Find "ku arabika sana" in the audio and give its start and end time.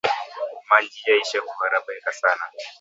1.47-2.43